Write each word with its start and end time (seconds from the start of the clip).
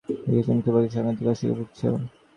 লিখেছে 0.25 0.51
খুব 0.65 0.75
একটা 0.77 0.93
সাংঘাতিক 0.95 1.25
অসুখে 1.27 1.55
ভুগছে 1.57 1.85
ও। 1.89 1.95